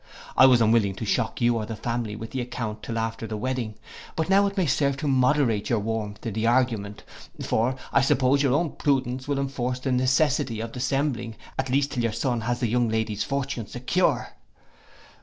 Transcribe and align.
I 0.35 0.47
was 0.47 0.61
unwilling 0.61 0.95
to 0.95 1.05
shock 1.05 1.41
you 1.41 1.57
or 1.57 1.67
the 1.67 1.75
family 1.75 2.15
with 2.15 2.31
the 2.31 2.41
account 2.41 2.81
till 2.81 2.97
after 2.97 3.27
the 3.27 3.37
wedding: 3.37 3.75
but 4.15 4.29
now 4.29 4.47
it 4.47 4.57
may 4.57 4.65
serve 4.65 4.97
to 4.97 5.07
moderate 5.07 5.69
your 5.69 5.77
warmth 5.77 6.25
in 6.25 6.33
the 6.33 6.47
argument; 6.47 7.03
for, 7.39 7.75
I 7.93 8.01
suppose, 8.01 8.41
your 8.41 8.53
own 8.55 8.71
prudence 8.71 9.27
will 9.27 9.37
enforce 9.37 9.77
the 9.79 9.91
necessity 9.91 10.59
of 10.59 10.71
dissembling 10.71 11.35
at 11.59 11.69
least 11.69 11.91
till 11.91 12.01
your 12.01 12.13
son 12.13 12.41
has 12.41 12.61
the 12.61 12.67
young 12.67 12.89
lady's 12.89 13.23
fortune 13.23 13.67
secure. 13.67 14.33